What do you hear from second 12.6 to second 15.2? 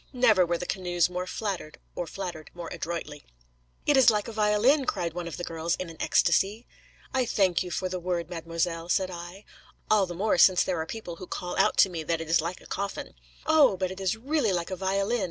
a coffin.' 'Oh! but it is really like a violin.